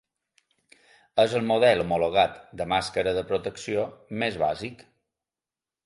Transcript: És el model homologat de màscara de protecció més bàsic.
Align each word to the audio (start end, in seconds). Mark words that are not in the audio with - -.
És 1.23 1.35
el 1.41 1.45
model 1.51 1.83
homologat 1.85 2.41
de 2.63 2.69
màscara 2.73 3.15
de 3.21 3.25
protecció 3.35 3.87
més 4.25 4.43
bàsic. 4.47 4.87